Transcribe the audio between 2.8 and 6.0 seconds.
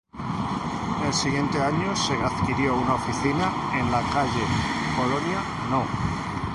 oficina en la calle Colonia No.